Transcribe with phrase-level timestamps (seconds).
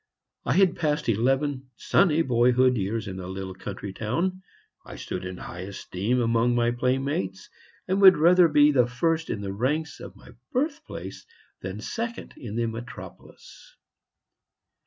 [0.45, 4.41] I had passed eleven sunny boyhood years in the little country town,
[4.83, 7.51] I stood in high esteem among my playmates,
[7.87, 11.27] and would rather be the first in the ranks of my birthplace
[11.61, 13.75] than second in the metropolis.